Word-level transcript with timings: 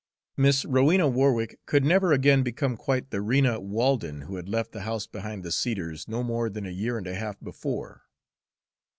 Miss 0.35 0.65
Rowena 0.65 1.07
Warwick 1.07 1.59
could 1.67 1.85
never 1.85 2.11
again 2.11 2.41
become 2.41 2.75
quite 2.75 3.11
the 3.11 3.21
Rena 3.21 3.59
Walden 3.59 4.21
who 4.21 4.35
had 4.37 4.49
left 4.49 4.71
the 4.71 4.81
house 4.81 5.05
behind 5.05 5.43
the 5.43 5.51
cedars 5.51 6.07
no 6.07 6.23
more 6.23 6.49
than 6.49 6.65
a 6.65 6.71
year 6.71 6.97
and 6.97 7.05
a 7.05 7.13
half 7.13 7.39
before. 7.39 8.01